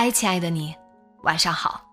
[0.00, 0.72] 嗨，亲爱的你，
[1.24, 1.84] 晚上好。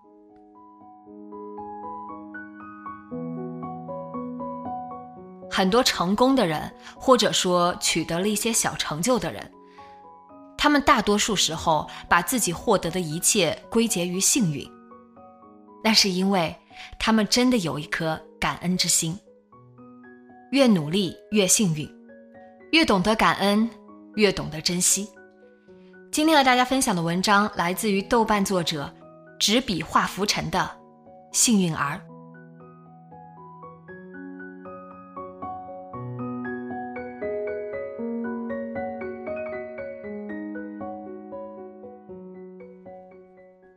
[5.50, 9.50] 很多成功的人，或者说取得了一些小成就的人，
[10.56, 14.64] 他们大多数时候把自己获得的一切归结于幸运。
[15.82, 16.56] 那是因为
[17.00, 19.18] 他们真的有一颗感恩之心。
[20.52, 21.92] 越努力越幸运，
[22.70, 23.68] 越懂得感恩，
[24.14, 25.10] 越懂得珍惜。
[26.16, 28.90] 今天和大家分享的文章来自于豆瓣作者
[29.38, 30.58] “执笔画浮尘”的
[31.36, 31.94] 《幸运儿》。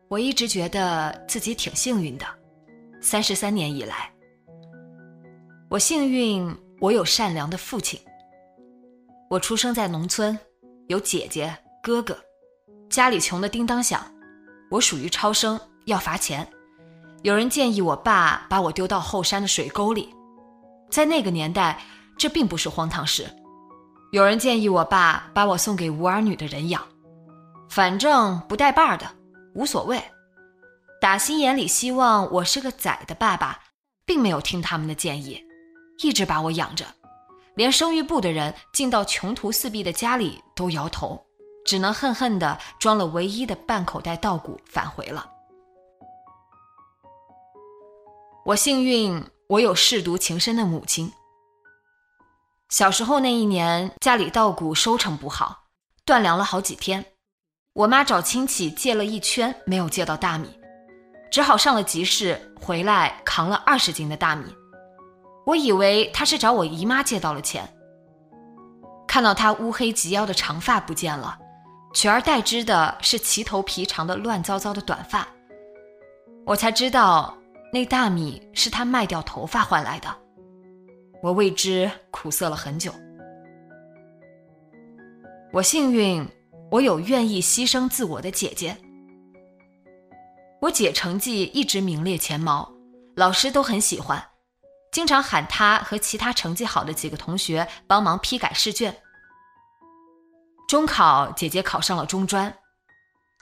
[0.08, 2.26] 我一直觉得自己挺幸运的，
[3.02, 4.10] 三十三年以来，
[5.68, 8.00] 我幸运，我有善良的父亲。
[9.30, 10.40] 我出生在农村，
[10.88, 11.54] 有姐姐
[11.84, 12.18] 哥哥。
[12.90, 14.04] 家里穷得叮当响，
[14.70, 16.48] 我属于超生，要罚钱。
[17.22, 20.10] 有人建议我爸把我丢到后山的水沟里，
[20.90, 21.80] 在那个年代，
[22.18, 23.30] 这并不是荒唐事。
[24.12, 26.84] 有人建议我爸把我送给无儿女的人养，
[27.70, 29.06] 反正不带把的，
[29.54, 30.02] 无所谓。
[31.00, 33.60] 打心眼里希望我是个仔的爸爸，
[34.04, 35.40] 并没有听他们的建议，
[36.02, 36.86] 一直把我养着，
[37.54, 41.24] 连生育部的人进到穷途四壁的家里都摇头。
[41.70, 45.30] 只能恨恨地装了唯一的半口袋稻谷返回了。
[48.44, 51.14] 我幸运，我有舐犊情深的母亲。
[52.70, 55.66] 小时候那一年，家里稻谷收成不好，
[56.04, 57.06] 断粮了好几天。
[57.74, 60.50] 我妈找亲戚借了一圈，没有借到大米，
[61.32, 64.46] 只好上了集市，回来扛了二十斤的大米。
[65.46, 67.72] 我以为她是找我姨妈借到了钱，
[69.08, 71.38] 看到她乌黑及腰的长发不见了。
[71.94, 75.28] 取而代之的是齐头皮长的乱糟糟的短发，
[76.46, 77.36] 我才知道
[77.74, 80.08] 那大米是他卖掉头发换来的。
[81.22, 82.94] 我为之苦涩了很久。
[85.52, 86.26] 我幸运，
[86.70, 88.78] 我有愿意牺牲自我的姐姐。
[90.62, 92.72] 我姐成绩一直名列前茅，
[93.16, 94.24] 老师都很喜欢，
[94.92, 98.96] 经常喊她和其他成绩好的几个同学帮忙批改试卷。
[100.70, 102.56] 中考，姐姐考上了中专。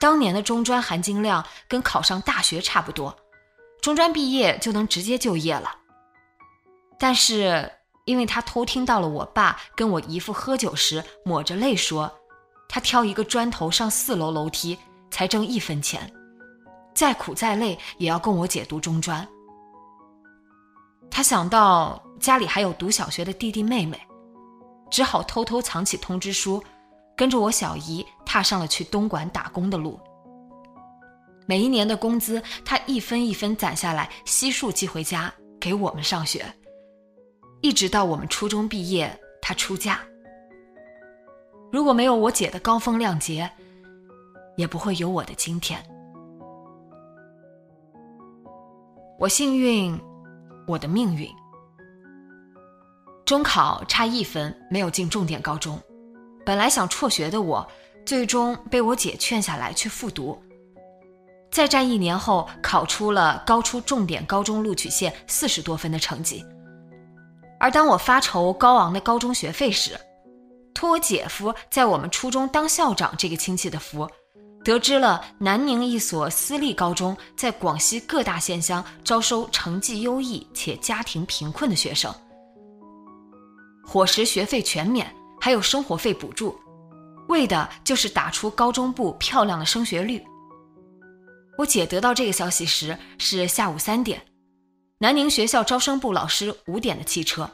[0.00, 3.14] 当年的中专含金量跟考上大学差不多，
[3.82, 5.76] 中专毕业就能直接就业了。
[6.98, 7.70] 但是，
[8.06, 12.10] 因为她偷听到了我爸跟我姨父喝酒时抹着泪说，
[12.66, 14.78] 他挑一个砖头上四楼楼梯
[15.10, 16.10] 才挣一分钱，
[16.94, 19.28] 再苦再累也要供我姐读中专。
[21.10, 24.00] 他想到家里还有读小学的弟弟妹妹，
[24.90, 26.64] 只好偷偷藏起通知书。
[27.18, 29.98] 跟着我小姨踏上了去东莞打工的路。
[31.46, 36.46] 每一年的工资，她一分一分攒下来，悉数寄回家给我们上学。
[37.60, 39.12] 一直到我们初中毕业，
[39.42, 39.98] 她出嫁。
[41.72, 43.50] 如果没有我姐的高风亮节，
[44.56, 45.84] 也不会有我的今天。
[49.18, 50.00] 我幸运，
[50.68, 51.28] 我的命运。
[53.24, 55.76] 中考差一分，没有进重点高中。
[56.48, 57.68] 本来想辍学的我，
[58.06, 60.42] 最终被我姐劝下来去复读。
[61.50, 66.42] 再战一年后，考出了高出重点高中录取线四十多分的成绩。
[67.60, 69.90] 而当我发愁高昂的高中学费时，
[70.72, 74.08] 托我姐夫在我们初中当校长这个亲戚的福，
[74.64, 82.10] 得知了南宁一所私立高中在广西各大县乡招收成绩优异且家庭贫困的学生，
[83.84, 85.14] 伙食学费全免。
[85.40, 86.58] 还有生活费补助，
[87.28, 90.24] 为的就是打出高中部漂亮的升学率。
[91.56, 94.24] 我姐得到这个消息时是下午三点，
[94.98, 97.50] 南宁学校招生部老师五点的汽车。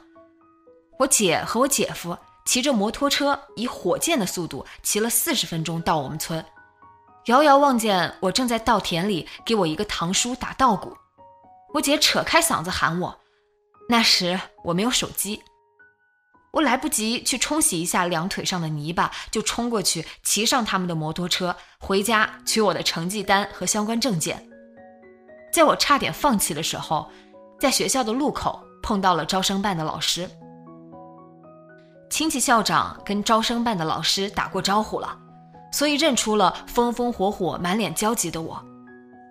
[0.99, 6.43] 我姐和我姐夫骑着摩托车，以火箭的速度骑了四十分钟到我们村。
[7.25, 10.95] 遥遥望见我正在稻田里给我一个堂叔打稻谷，
[11.73, 13.19] 我姐扯开嗓子喊我。
[13.89, 15.41] 那时我没有手机，
[16.55, 24.47] 我来不及去冲洗一下两腿上的泥巴，就冲过去骑上他们的摩托车回家取我的成绩单和相关证件。
[25.51, 27.09] 在我差点放弃的时候，
[27.59, 30.29] 在学校的路口碰到了招生办的老师。
[32.09, 35.19] 亲戚校长跟招生办的老师打过招呼了。
[35.71, 38.63] 所以认出了风风火火、满脸焦急的我，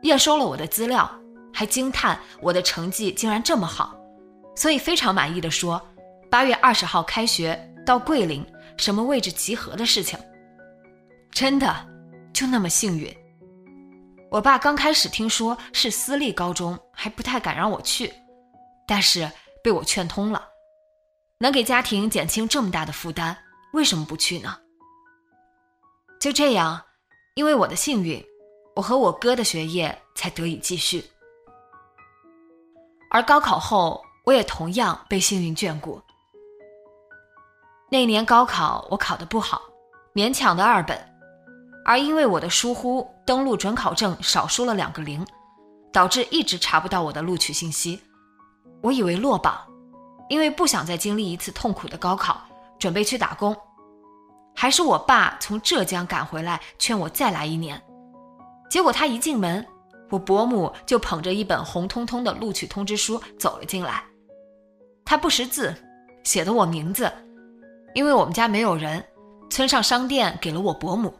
[0.02, 1.10] 验收了我的资料，
[1.54, 3.96] 还惊叹我的成绩竟然这么好，
[4.54, 5.80] 所以非常满意的说
[6.34, 8.44] ：“八月二十号开学到桂林
[8.76, 10.18] 什么位置集合的事情。”
[11.30, 11.72] 真的
[12.32, 13.16] 就那么幸运。
[14.32, 18.12] 我爸刚开始听说是私立高中，还不太敢让我去，
[18.84, 19.30] 但是
[19.62, 20.44] 被我劝通了，
[21.38, 23.36] 能给家庭减轻这么大的负担，
[23.72, 24.58] 为什么不去呢？
[26.18, 26.84] 就这样，
[27.36, 28.20] 因为我的幸运，
[28.74, 31.04] 我和我哥的学业才得以继续。
[33.08, 36.02] 而高考后，我也同样被幸运眷顾。
[37.94, 39.62] 那年高考我考得不好，
[40.14, 40.98] 勉强的二本，
[41.84, 45.24] 而因为我的疏忽，登录准考证少输了两个零，
[45.92, 48.02] 导致一直查不到我的录取信息。
[48.82, 49.56] 我以为落榜，
[50.28, 52.42] 因为不想再经历一次痛苦的高考，
[52.80, 53.56] 准备去打工。
[54.56, 57.80] 还是我爸从浙江赶回来劝我再来一年，
[58.68, 59.64] 结果他一进门，
[60.10, 64.02] 我伯母就捧着一本红彤彤的录取通知书走了进来。
[65.04, 65.72] 他不识字，
[66.24, 67.08] 写的我名字，
[67.94, 69.02] 因为我们家没有人，
[69.48, 71.14] 村上商店给了我伯母。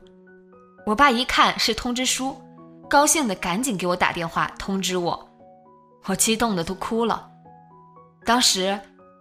[0.84, 2.36] 我爸一看是通知书，
[2.90, 5.28] 高兴的赶紧给我打电话通知我，
[6.06, 7.30] 我激动的都哭了。
[8.24, 8.78] 当时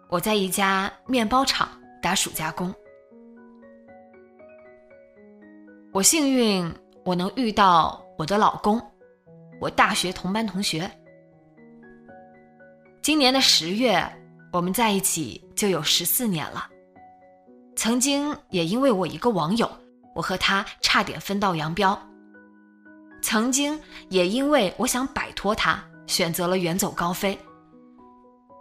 [0.10, 1.70] 我在一家面包厂
[2.02, 2.74] 打暑假工。
[5.94, 6.74] 我幸运，
[7.06, 8.82] 我能遇到我的老公，
[9.62, 10.90] 我大学同班同学。
[13.04, 14.04] 今年的十月，
[14.52, 16.68] 我们在一起就有十四年了。
[17.84, 19.70] 曾经也因为我一个网友，
[20.16, 22.02] 我和他差点分道扬镳。
[23.22, 23.78] 曾经
[24.08, 27.38] 也因为我想摆脱他，选择了远走高飞。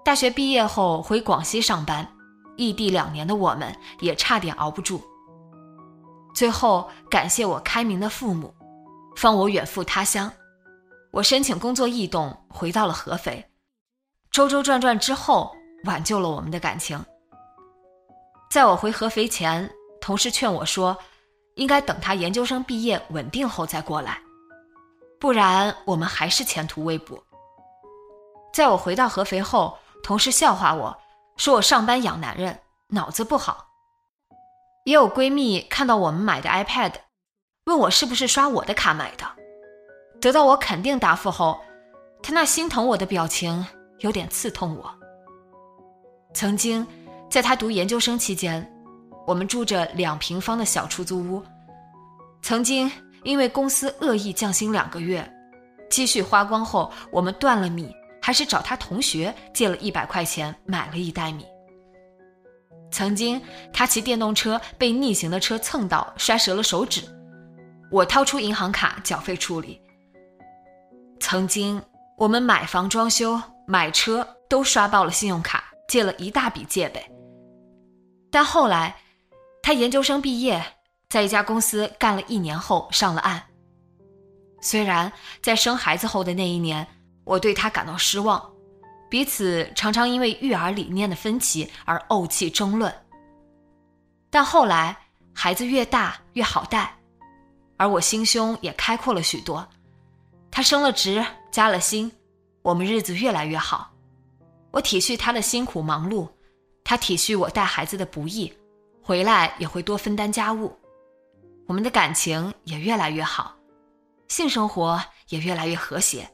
[0.05, 2.05] 大学毕业后回广西上班，
[2.57, 5.01] 异地两年的我们也差点熬不住。
[6.35, 8.53] 最后，感谢我开明的父母，
[9.15, 10.29] 放我远赴他乡。
[11.13, 13.49] 我申请工作异动，回到了合肥。
[14.33, 15.55] 周周转转之后，
[15.85, 17.01] 挽救了我们的感情。
[18.53, 20.95] 在我回合肥前，同事劝我说，
[21.55, 24.21] 应该等他研究生毕业稳定后再过来，
[25.19, 27.25] 不然我们还是前途未卜。
[28.53, 30.95] 在我回到合肥后，同事笑话我
[31.39, 32.59] 说我上班养男人，
[32.89, 33.69] 脑子不好。
[34.85, 36.93] 也有闺蜜看到我们买的 iPad，
[37.65, 39.25] 问我是不是刷我的卡买的。
[40.21, 41.59] 得到我肯定答复后，
[42.23, 43.67] 她那心疼我的表情
[44.01, 44.95] 有点刺痛我。
[46.35, 46.87] 曾经，
[47.33, 48.63] 在他读研究生期间，
[49.27, 51.43] 我们住着两平方的小出租屋。
[52.43, 55.27] 曾经因为公司恶意降薪两个月，
[55.89, 61.47] 积蓄花光后，我们断了米，还是找他同学借了一百块钱买了一袋米。
[62.91, 63.41] 曾经，
[63.73, 67.01] 他骑电动车被逆行的车蹭到，摔折了手指，
[67.91, 69.81] 我掏出银行卡缴费处理。
[71.19, 71.81] 曾经，
[72.19, 77.03] 我们买房、装修、买车都刷爆了信用卡，借了一大笔借呗。
[78.33, 78.97] 但后来，
[79.63, 80.65] 他研究生毕业，
[81.11, 83.41] 在一家公司干了一年后上了岸。
[84.63, 85.13] 虽然
[85.43, 86.87] 在生孩子后的那一年，
[87.25, 88.43] 我对他感到失望。
[89.11, 92.91] 彼此常常因为育儿理念的分歧而怄气争论，
[94.31, 94.97] 但后来
[95.35, 96.97] 孩子越大越好带，
[97.77, 99.69] 而我心胸也开阔了许多。
[100.51, 102.11] 他升了职，加了薪，
[102.63, 103.93] 我们日子越来越好。
[104.71, 106.27] 我体恤他的辛苦忙碌，
[106.93, 108.53] 他体恤我带孩子的不易，
[109.03, 110.71] 回来也会多分担家务。
[111.67, 113.57] 我们的感情也越来越好，
[114.29, 116.31] 性生活也越来越和谐，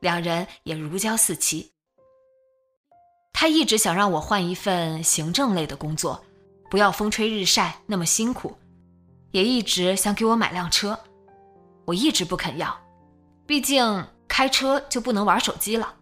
[0.00, 1.70] 两人也如胶似漆。
[3.32, 6.20] 他一直想让我换一份行政类的工作，
[6.68, 8.58] 不要风吹日晒那么辛苦，
[9.30, 10.98] 也一直想给我买辆车，
[11.84, 12.76] 我一直不肯要，
[13.46, 15.94] 毕竟开车就不能玩手机了。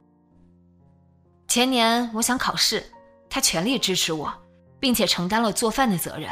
[1.47, 2.91] 前年我想考试，
[3.31, 4.33] 他全力支持我，
[4.81, 6.31] 并且承担了做饭的责任。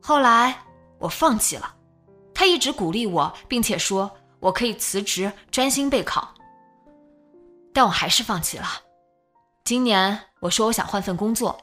[0.00, 0.56] 后来
[0.98, 1.74] 我放弃了，
[2.34, 6.34] 他一直鼓励我，并且说我可以辞职专心备考。
[7.72, 8.66] 但我还是放弃了。
[9.64, 11.58] 今年我说我想换份工作，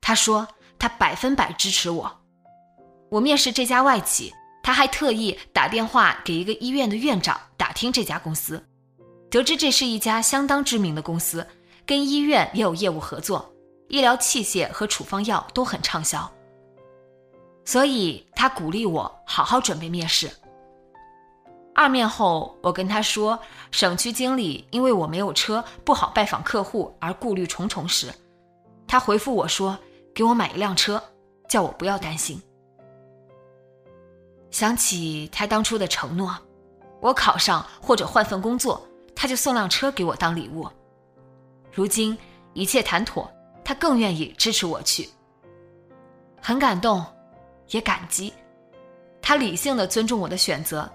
[0.00, 0.46] 他说
[0.78, 2.20] 他百分百支持我。
[3.10, 8.62] 我面试这家外企，他还特意打电话给一个医院的院长打听这家公司，
[9.30, 11.44] 得知这是一家相当知名的公司，
[11.90, 13.52] 跟医院也有业务合作，
[13.88, 16.30] 医疗器械和处方药都很畅销。
[17.64, 20.30] 所以他鼓励我好好准备面试。
[21.74, 23.36] 二面后，我跟他说，
[23.72, 28.14] 省区经理因为我没有车，不好拜访客户而顾虑重重时，
[28.86, 29.76] 他回复我说
[30.14, 31.02] ：“给我买一辆车，
[31.48, 32.40] 叫我不要担心。”
[34.52, 36.38] 想起他当初的承诺，
[37.00, 38.80] 我考上或者换份工作，
[39.16, 40.68] 他就送辆车给我当礼物。
[41.72, 42.16] 如今
[42.54, 43.30] 一切谈妥，
[43.64, 45.08] 他更愿意支持我去，
[46.40, 47.04] 很感动。
[47.72, 48.34] 也感激，
[49.22, 50.90] 他理性的尊重我的选择，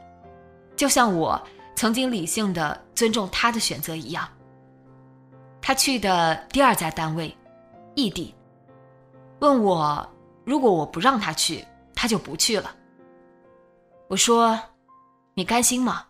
[0.76, 1.42] 就像我
[1.74, 4.28] 曾经理性的尊重他的选择一样。
[5.62, 7.34] 他去的第二家单位，
[7.96, 8.36] 异地，
[9.40, 10.06] 问我
[10.44, 11.66] 如果我不让他去，
[11.96, 12.76] 他就不去了。
[14.10, 14.60] 我说
[15.34, 16.06] ：“你甘心吗？”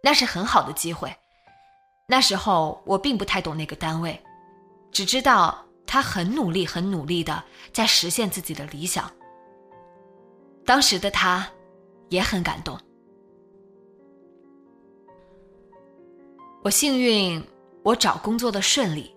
[0.00, 1.12] 那是很好的机会。
[2.06, 4.20] 那时候我并不太懂那个单位，
[4.90, 5.58] 只知道。
[5.84, 9.12] 他很努力，很努力的在实现自己的理想。
[10.64, 11.46] 当时的他
[12.08, 12.78] 也很感动。
[16.62, 17.44] 我幸运，
[17.82, 19.14] 我找工作的顺利。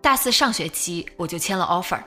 [0.00, 2.02] 大四上学期我就签了 offer，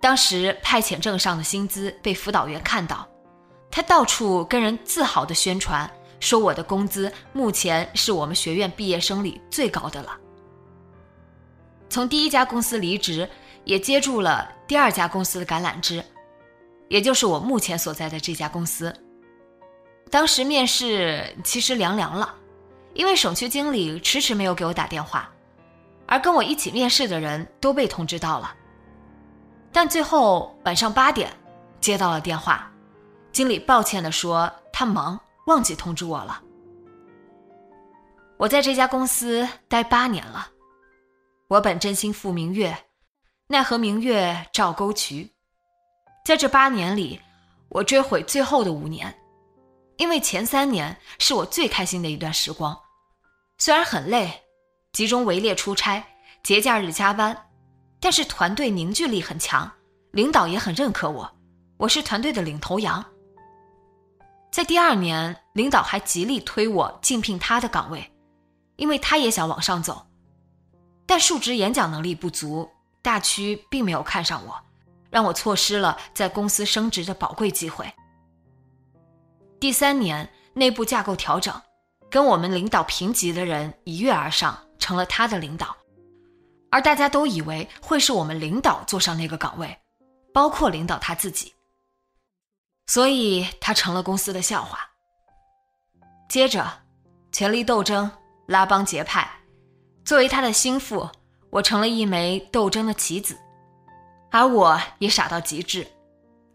[0.00, 3.08] 当时派遣证上的薪资被辅导员看到，
[3.68, 10.16] 他到处跟人自豪的宣传，说我的工资目前是我们学院毕业生里最高的了。
[11.88, 13.28] 从第一家公司离职，
[13.64, 16.04] 也接住了第二家公司的橄榄枝，
[16.88, 18.94] 也就是我目前所在的这家公司。
[20.10, 22.34] 当时面试其实凉凉了，
[22.94, 25.30] 因为省区经理迟迟没有给我打电话，
[26.06, 28.54] 而跟我一起面试的人都被通知到了。
[29.72, 31.30] 但最后晚上八点
[31.80, 32.70] 接到了电话，
[33.32, 36.42] 经理抱歉地说他忙，忘记通知我了。
[38.36, 40.48] 我在这家公司待八年了。
[41.48, 42.76] 我本真心赴明月，
[43.46, 45.30] 奈何明月照沟渠。
[46.24, 47.20] 在这八年里，
[47.68, 49.16] 我追悔最后的五年，
[49.98, 52.76] 因为前三年是我最开心的一段时光。
[53.58, 54.42] 虽然很累，
[54.92, 56.04] 集中围猎出差，
[56.42, 57.36] 节假日加班，
[58.00, 59.70] 但是团队凝聚力很强，
[60.10, 61.30] 领导也很认可我，
[61.76, 63.04] 我是团队的领头羊。
[64.56, 68.10] 在第二年，领导还极力推我竞聘他的岗位，
[68.76, 70.06] 因为他也想往上走。
[71.04, 72.66] 但述职演讲能力不足，
[73.02, 74.58] 大区并没有看上我，
[75.10, 77.92] 让我错失了在公司升职的宝贵机会。
[79.60, 81.54] 第三年内部架构调整，
[82.08, 85.76] 跟我们领导平级的人一跃而上，成了他的领导，
[86.70, 89.78] 而大家都以为会是我们领导坐上那个岗位，
[90.32, 91.52] 包括领导他自己，
[92.86, 94.78] 所以他成了公司的笑话。
[96.28, 96.70] 接着，
[97.32, 98.10] 权力斗争，
[98.46, 99.28] 拉帮结派。
[100.04, 101.08] 作为他的心腹，
[101.50, 103.36] 我成了一枚斗争的棋子，
[104.30, 105.86] 而我也傻到极致。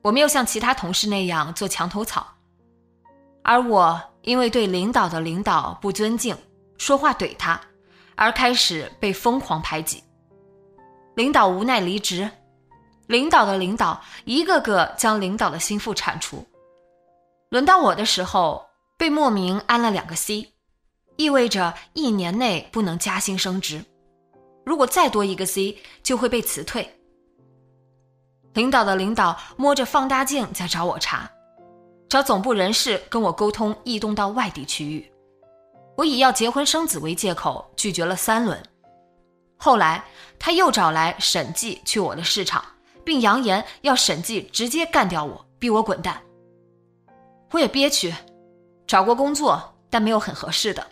[0.02, 2.26] 我没有像其他同事那样做墙头草，
[3.44, 6.36] 而我因为对领导的领导不尊敬，
[6.78, 7.60] 说话怼他，
[8.16, 10.04] 而开始被疯狂排挤。
[11.16, 12.30] 领导无奈离职，
[13.12, 16.48] 领导的领导一个个将领导的心腹铲除。
[17.50, 18.66] 轮到我的时候，
[18.98, 20.48] 被莫名安了两个 C。
[21.18, 23.84] 意味着一年内不能加薪升职，
[24.66, 26.90] 如果再多一个 C 就会被辞退。
[28.54, 31.30] 领导的领导摸着放大镜在找我茬，
[32.08, 35.06] 找总部人事跟我沟通异动到外地区域。
[35.98, 38.58] 我以要结婚生子为借口拒绝了三轮，
[39.58, 40.02] 后来
[40.40, 42.64] 他又找来审计去我的市场，
[43.04, 46.22] 并扬言要审计直接干掉我，逼我滚蛋。
[47.52, 48.14] 我也憋屈，
[48.88, 50.86] 找过工作，但没有很合适的。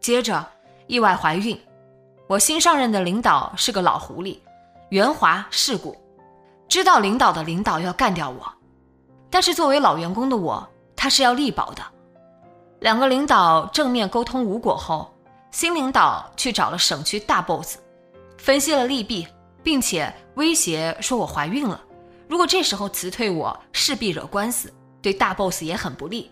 [0.00, 0.44] 接着，
[0.86, 1.58] 意外怀孕。
[2.26, 4.38] 我新上任的领导是个老狐狸，
[4.90, 5.96] 圆滑世故，
[6.68, 8.46] 知道领导的领导要干掉我，
[9.30, 11.82] 但是作为老员工的我，他是要力保的。
[12.80, 15.10] 两个领导正面沟通无果后，
[15.50, 17.78] 新领导去找了省区大 boss，
[18.36, 19.26] 分析了利弊，
[19.68, 21.78] 并且威胁说我怀孕了，
[22.26, 24.72] 如果这时候辞退我，势必惹官司，
[25.02, 26.30] 对大 boss 也很不利。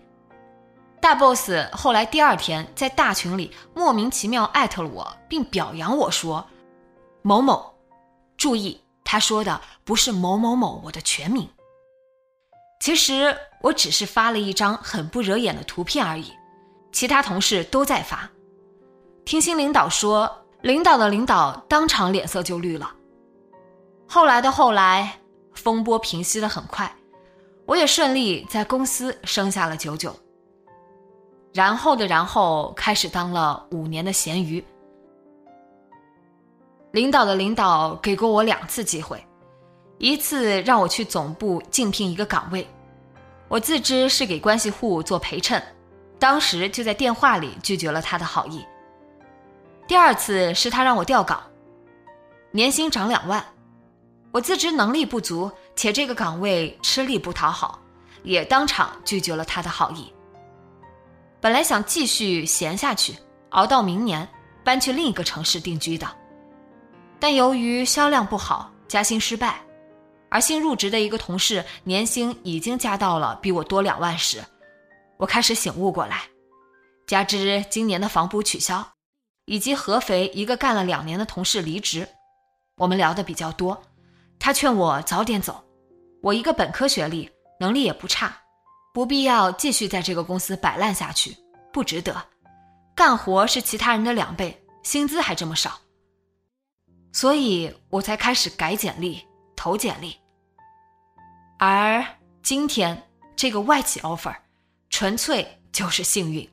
[0.99, 6.43] 大 boss 后来第二天在大群里莫名其妙艾特了我，并表扬我说
[7.21, 7.75] ：“某某，
[8.37, 11.47] 注意，他说的不是某某某，我的全名。”
[12.81, 16.33] 其实我只是发了一张很不惹眼的图片而已，
[16.91, 18.27] 其他同事都在发。
[19.25, 22.95] 听新领导说，领导的领导当场脸色就绿了。
[24.07, 25.19] 后来的后来，
[25.53, 26.89] 风波平息的很快，
[27.65, 30.15] 我也顺利在公司生下了九九。
[31.53, 34.63] 然后的然后，开始当了五年的咸鱼。
[36.91, 39.21] 领导的领导给过我两次机会。
[39.99, 42.67] 一次让我去总部竞聘一个岗位，
[43.47, 45.61] 我自知是给关系户做陪衬，
[46.19, 48.63] 当时就在电话里拒绝了他的好意。
[49.87, 51.41] 第二次是他让我调岗，
[52.51, 53.43] 年薪涨两万，
[54.37, 57.81] 我自知能力不足，且这个岗位吃力不讨好，
[58.21, 60.13] 也当场拒绝了他的好意。
[61.41, 63.15] 本来想继续闲下去，
[63.49, 64.29] 熬到明年
[64.63, 66.07] 搬去另一个城市定居的，
[67.19, 69.59] 但由于销量不好，加薪失败。
[70.29, 74.43] 而新入职的一个同事年薪已经加到了比我多两万时，
[75.17, 76.21] 我开始醒悟过来。
[77.07, 78.87] 加之今年的房补取消，
[79.45, 82.07] 以及合肥一个干了两年的同事离职，
[82.75, 83.81] 我们聊的比较多。
[84.47, 85.61] 他劝我早点走，
[86.21, 88.33] 我一个本科学历，能力也不差，
[88.93, 91.35] 不必要继续在这个公司摆烂下去，
[91.73, 92.15] 不值得。
[92.95, 95.77] 干活是其他人的两倍，薪资还这么少，
[97.11, 99.21] 所以我才开始改简历。
[99.53, 100.15] 投简历，
[101.59, 102.01] 而
[102.41, 103.03] 今天
[103.35, 104.33] 这个外企 offer，
[104.89, 106.49] 纯粹就是幸运。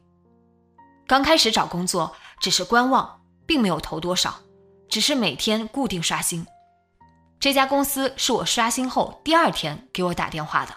[1.06, 4.34] 刚开始找工作只是观望，并没有投多少，
[4.88, 6.44] 只是每天固定刷新。
[7.40, 10.74] 这家公司是我刷新后第二天给我打电话的，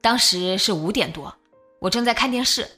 [0.00, 1.34] 当时是五点多，
[1.80, 2.68] 我正在看电视，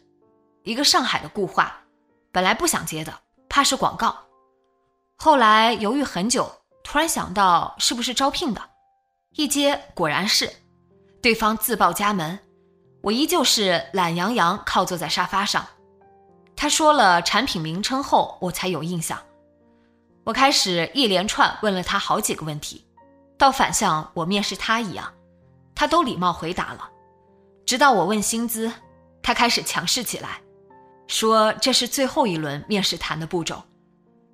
[0.64, 1.84] 一个上海的固话，
[2.32, 3.14] 本来不想接的，
[3.48, 4.16] 怕是广告，
[5.16, 6.50] 后来犹豫很久。
[6.82, 8.62] 突然想到是不是招聘的，
[9.34, 10.50] 一接果然是，
[11.20, 12.38] 对方自报家门，
[13.02, 15.66] 我依旧是懒洋洋靠坐在沙发上。
[16.56, 19.22] 他说了产品名称后，我才有印象。
[20.28, 22.84] 我开始一连串问了他好几个问题，
[23.38, 25.10] 倒反像我面试他一样，
[25.74, 26.90] 他都礼貌回答了。
[27.64, 28.70] 直到我问薪资，
[29.22, 30.38] 他开始强势起来，
[31.06, 33.62] 说这是最后一轮面试谈的步骤，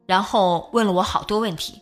[0.05, 1.81] 然后问了我好多问题。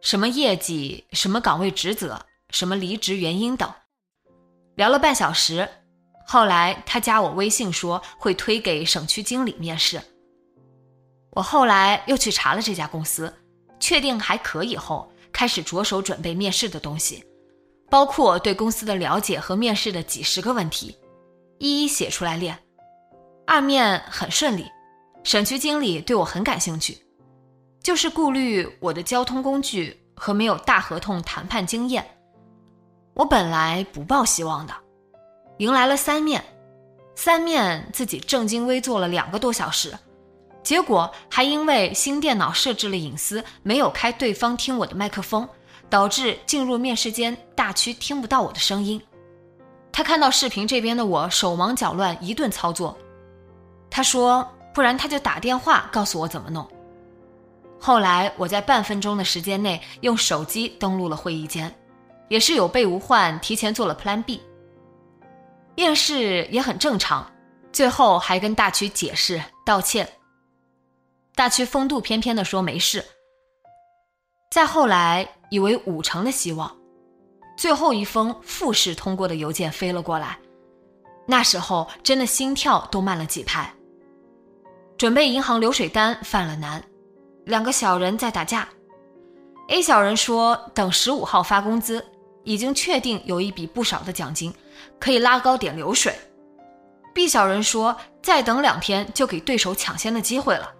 [0.00, 1.06] 什么业绩？
[1.12, 2.20] 什么岗位职责？
[2.50, 3.72] 什么离职原因等，
[4.74, 5.68] 聊了半小时。
[6.26, 10.02] 后来他加我微信说会推给省区经理面试。
[11.30, 13.32] 我后来又去查了这家公司，
[13.84, 17.22] 确定还可以后，开始着手准备面试的东西，
[17.90, 20.96] 包括对公司的了解和面试的几十个问题，
[21.58, 22.58] 一一写出来练。
[23.46, 24.64] 二面很顺利，
[25.22, 26.96] 省区经理对我很感兴趣。
[27.82, 32.02] 就是顾虑我的交通工具和没有大合同谈判经验，
[33.12, 34.72] 我本来不抱希望的，
[35.58, 36.42] 迎来了三面，
[37.14, 39.92] 三面自己正襟危坐了两个多小时，
[40.64, 45.46] 结果还因为新电脑设置了隐私，没有开对方听我的麦克风，
[45.90, 49.00] 导致进入面试间大区听不到我的声音。
[49.92, 52.96] 他看到视频这边的我手忙脚乱一顿操作，
[53.90, 56.66] 他说不然他就打电话告诉我怎么弄。
[57.78, 61.72] 后来我在半分钟的时间内用手机登录了会议间，
[62.28, 64.40] 也是有备无患，提前做了 Plan B。
[65.76, 67.30] 面试也很正常，
[67.70, 70.08] 最后还跟大区解释道歉。
[71.36, 73.04] 大区风度翩翩的说没事。
[74.52, 76.72] 再后来以为五成的希望，
[77.56, 80.38] 最后一封复试通过的邮件飞了过来，
[81.26, 83.68] 那时候真的心跳都慢了几拍。
[84.96, 86.82] 准备银行流水单犯了难。
[87.46, 88.68] 两个小人在打架
[89.68, 92.02] ，A 小人说等十五号发工资，
[92.44, 94.54] 已经确定有一笔不少的奖金，
[95.00, 96.14] 可以拉高点流水。
[97.12, 100.72] B 小人说再等两天就给对手抢先的机会了，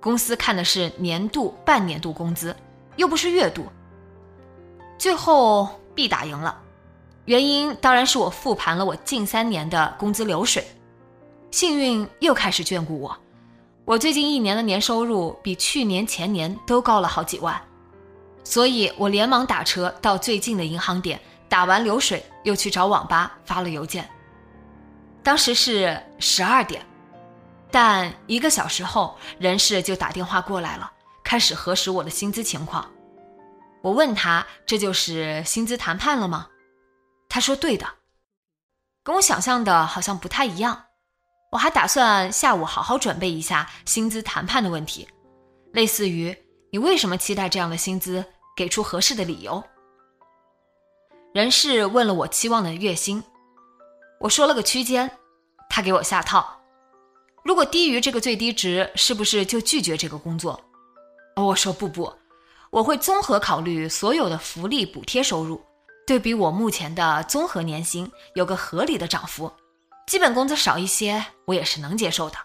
[0.00, 2.54] 公司看的是年度、半年度工资，
[2.96, 3.66] 又不是月度。
[4.98, 6.60] 最后 B 打赢了，
[7.24, 10.64] 原因当然是我复盘了我近三年的工资流水，
[11.50, 13.16] 幸运又开始眷顾我。
[13.84, 17.60] 我最近一年的年收入比去年前年都高了好几万，
[18.44, 24.08] 所以我连忙打车到最近的银行点打完流水，又去找网吧发了邮件。
[25.22, 26.84] 当时是十二点，
[27.70, 30.90] 但一个小时后，人事就打电话过来了，
[31.22, 32.90] 开始核实我的薪资情况。
[33.82, 36.48] 我问他：“这就是薪资谈判了吗？”
[37.28, 37.86] 他说：“对的。”
[39.04, 40.86] 跟我想象的好像不太一样。
[41.50, 45.08] 我还打算下午好好准备一下薪资谈判的问题，
[45.72, 46.36] 类似于
[46.70, 49.62] 你为什么期待这样的薪资，给出合适的理由。
[51.32, 53.22] 人事问了我期望的月薪，
[54.20, 55.10] 我说了个区间，
[55.70, 56.57] 他给我下套。
[57.44, 60.60] 如果低于这个最低值，是不是就拒绝这个工作？
[61.36, 62.12] 我说不不，
[62.70, 65.60] 我会综合考虑所有的福利补贴收入，
[66.06, 69.50] 对比我目前的综合年薪有个合理的涨幅，
[70.06, 72.36] 基本工资少一些我也是能接受的。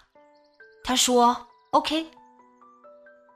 [0.84, 2.06] 他说 OK，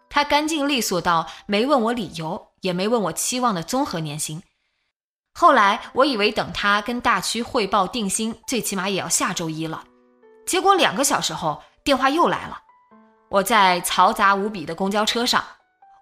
[0.09, 4.41] 他干净利索到没问我理由，也没问我期望的综合年薪。
[5.33, 9.83] 后来我以为等他跟大区汇报定薪，最起码也要下周一了。
[10.47, 12.59] 结果两个小时后，电话又来了。
[13.29, 15.43] 我在嘈杂无比的公交车上，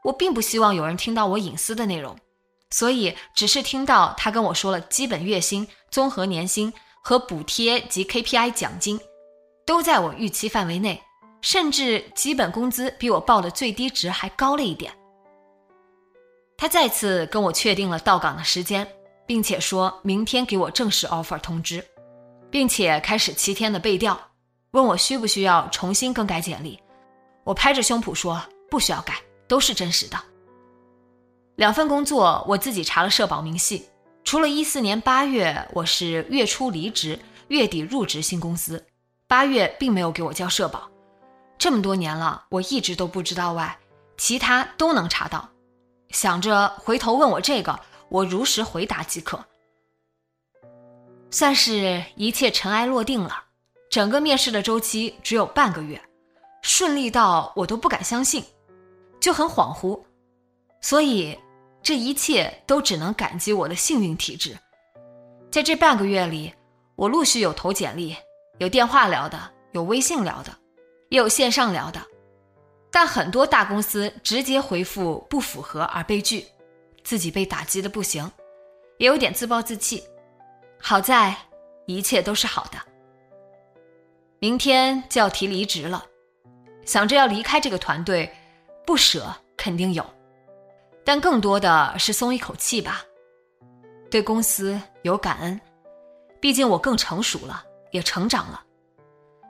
[0.03, 2.15] 我并不希望有人听到我隐私的内容，
[2.69, 8.99] 所以只是听到他跟我说了基本月薪、综合年薪和补贴及 KPI 奖金，
[9.65, 11.01] 都在我预期范围内，
[11.41, 14.93] 甚至基本工资比我报的最低值还高了一点。
[16.55, 18.87] 他再次跟我确定了到岗的时间，
[19.25, 21.83] 并且说明天给我正式 offer 通知，
[22.51, 24.19] 并且开始七天的背调。
[24.75, 26.77] 问我需不需要重新更改简历，
[27.45, 29.13] 我拍着胸脯说不需要改，
[29.47, 30.21] 都是真实的。
[31.55, 33.87] 两份工作我自己查了社保明细，
[34.25, 38.85] 除了一四年八月我是月初离职，月底入职新公司，
[39.27, 40.89] 八月并没有给我交社保。
[41.57, 43.79] 这么多年了，我一直都不知道外，
[44.17, 45.47] 其他都能查到。
[46.09, 49.39] 想着回头问我这个，我如实回答即可，
[51.31, 53.44] 算是一切尘埃落定了。
[53.89, 56.01] 整个面试的周期只有半个月，
[56.61, 58.43] 顺利到我都不敢相信，
[59.19, 59.99] 就很恍惚。
[60.81, 61.37] 所以
[61.81, 64.57] 这一切都只能感激我的幸运体质。
[65.51, 66.53] 在这半个月里，
[66.95, 68.15] 我陆续有投简历，
[68.57, 69.39] 有电话聊的，
[69.71, 70.51] 有微信聊的，
[71.09, 72.01] 也有线上聊的。
[72.91, 76.45] 但很多大公司直接回复不符合而被拒，
[77.03, 78.29] 自己被打击的不行，
[78.97, 80.03] 也有点自暴自弃。
[80.79, 81.35] 好在
[81.85, 82.77] 一切都是好的。
[84.45, 86.05] 明天就要提离职了，
[86.85, 88.31] 想着要离开这个团队，
[88.85, 90.05] 不舍肯定有，
[91.03, 93.03] 但更多的是松一口气吧。
[94.11, 95.59] 对公司有感恩，
[96.39, 98.63] 毕竟我更成熟了，也成长了。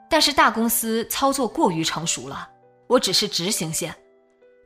[0.08, 2.48] 但是大公司操作过于成熟了，
[2.86, 3.94] 我只是执行线，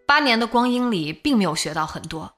[0.06, 2.32] 八年的光阴里并没有学到很多。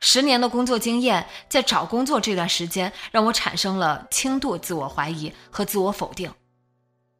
[0.00, 6.32] 十年的工作经验，在找工作这段时间，让我产生了轻度自我怀疑和自我否定。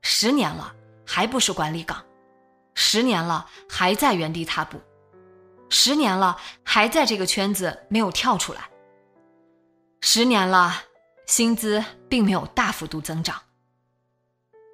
[0.03, 0.75] 十年了，
[1.07, 1.99] 还不是管理岗；
[2.75, 4.79] 十年了，还在原地踏步；
[5.69, 8.61] 十年了，还在这个圈子没有跳出来；
[10.01, 10.75] 十年了，
[11.27, 13.41] 薪资并没有大幅度增长。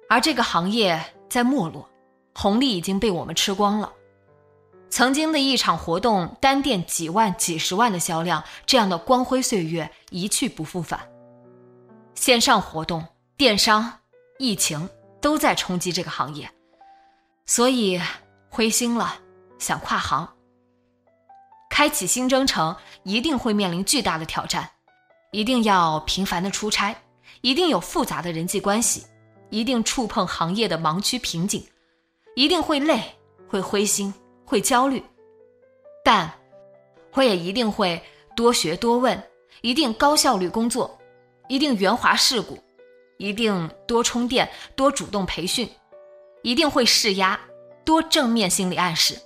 [0.09, 1.89] 而这个行业在没落，
[2.33, 3.91] 红利已经被我们吃光了。
[4.89, 11.09] 曾经的一场活动，单店几万、几十万的销量，这样的光辉岁月一去不复返。
[12.15, 13.99] 线上活动、电商、
[14.39, 14.89] 疫情。
[15.21, 16.49] 都在冲击这个行业，
[17.45, 17.99] 所以
[18.49, 19.19] 灰心了，
[19.59, 20.27] 想跨行。
[21.69, 24.69] 开启新征程一定会面临巨大的挑战，
[25.31, 26.95] 一定要频繁的出差，
[27.41, 29.05] 一定有复杂的人际关系，
[29.49, 31.63] 一定触碰行业的盲区瓶颈，
[32.35, 33.01] 一定会累，
[33.47, 34.13] 会灰心，
[34.45, 35.03] 会焦虑，
[36.03, 36.31] 但
[37.13, 38.01] 我也一定会
[38.35, 39.21] 多学多问，
[39.61, 40.97] 一定高效率工作，
[41.47, 42.57] 一定圆滑世故。
[43.17, 45.69] 一定多充电，多主动培训，
[46.41, 47.39] 一定会施压，
[47.83, 49.19] 多正面心理暗示。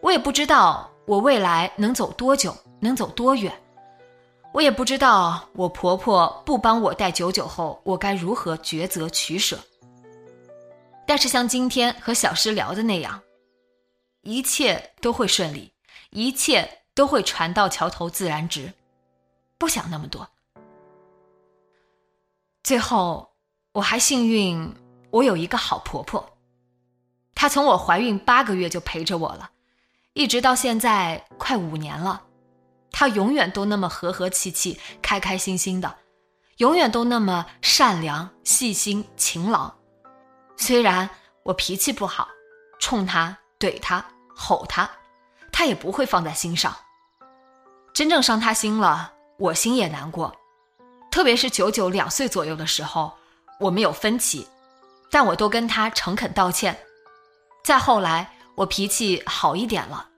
[0.00, 3.52] 我也不知道我未来能走多久，能走多远。
[4.52, 9.58] 我也不知道我婆婆不帮我带九九后，我该如何抉择取舍。
[11.06, 13.20] 但是像今天和小诗聊的那样，
[14.22, 15.72] 一切都会顺利，
[16.10, 18.72] 一切都会船到桥头自然直。
[19.58, 20.28] 不想那么多。
[22.64, 23.34] 最后，
[23.72, 24.74] 我还幸运，
[25.10, 26.38] 我有一个好婆婆，
[27.34, 29.50] 她从我怀孕八个月就陪着我了，
[30.14, 32.22] 一直到现在快五年了，
[32.90, 35.94] 她永远都那么和和气气、开开心心的，
[36.56, 39.70] 永远都那么善良、细心、勤劳。
[40.56, 41.10] 虽然
[41.42, 42.28] 我脾气不好，
[42.80, 44.02] 冲她、怼她、
[44.34, 44.90] 吼她，
[45.52, 46.74] 她也不会放在心上。
[47.92, 50.34] 真正伤她心了，我心也难过。
[51.14, 53.12] 特别是九九两岁左右的时候，
[53.60, 54.48] 我们有分歧，
[55.12, 56.76] 但我都跟他诚恳道歉。
[57.62, 60.08] 再后来，我脾气好一点了，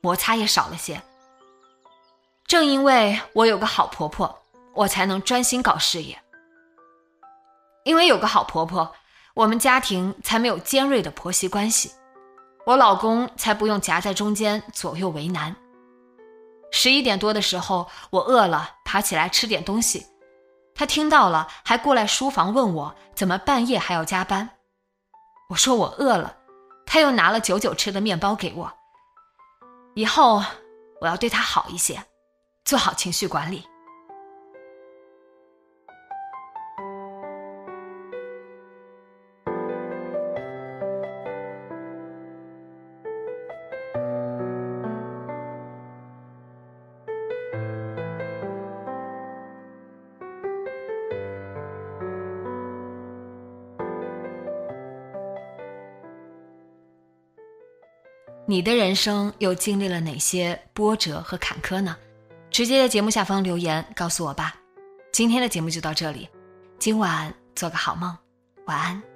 [0.00, 1.02] 摩擦也少了些。
[2.46, 4.34] 正因为我有个好婆婆，
[4.72, 6.18] 我才能专心搞事业。
[7.84, 8.90] 因为有个好婆婆，
[9.34, 11.92] 我们家庭才没有尖锐的婆媳关系，
[12.64, 15.54] 我老公才不用夹在中间左右为难。
[16.72, 20.06] 十一点多的时候，我饿了，爬起来吃点东西。
[20.78, 24.50] 他听到了，还过来书房问我怎么半夜还要加班。
[25.48, 26.36] 我说我饿了，
[26.84, 28.70] 他又拿了久久吃的面包给我。
[29.94, 30.42] 以后
[31.00, 32.04] 我要对他好一些，
[32.66, 33.66] 做好情绪管理。
[58.56, 61.94] 你的人生又经历了哪些波折和坎坷呢？
[62.50, 64.56] 直接在节目下方留言告诉我吧。
[65.12, 66.26] 今天的节目就到这里，
[66.78, 68.16] 今晚做个好梦，
[68.64, 69.15] 晚安。